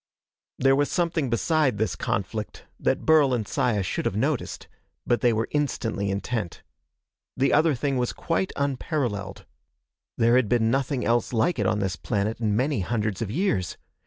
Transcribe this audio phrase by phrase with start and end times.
[0.57, 4.67] There was something beside this conflict that Burl and Saya should have noticed,
[5.05, 6.63] but they were instantly intent.
[7.37, 9.45] The other thing was quite unparalleled.
[10.17, 13.77] There had been nothing else like it on this planet in many hundreds of years.